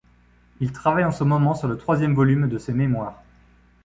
[0.61, 3.21] Il travaille en ce moment sur le troisième volume de ses mémoires.